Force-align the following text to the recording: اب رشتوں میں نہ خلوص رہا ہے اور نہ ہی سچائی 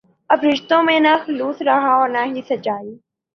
اب 0.29 0.39
رشتوں 0.43 0.81
میں 0.83 0.99
نہ 0.99 1.13
خلوص 1.25 1.61
رہا 1.61 1.81
ہے 1.81 1.91
اور 1.91 2.09
نہ 2.09 2.23
ہی 2.25 2.41
سچائی 2.49 2.95